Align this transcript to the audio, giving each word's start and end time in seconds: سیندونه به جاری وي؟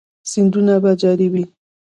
سیندونه 0.31 0.75
به 0.83 0.91
جاری 1.01 1.27
وي؟ 1.33 1.43